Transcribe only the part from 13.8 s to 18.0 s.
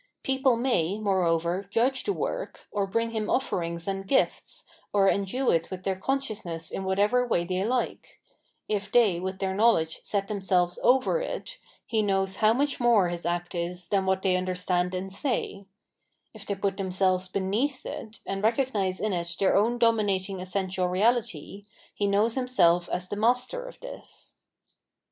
than what they understand and say; if they put themselves heneath